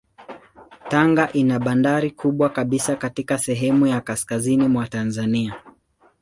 [0.89, 5.55] Tanga ina bandari kubwa kabisa katika sehemu ya kaskazini mwa Tanzania.